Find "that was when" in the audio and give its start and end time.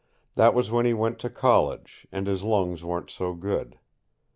0.33-0.87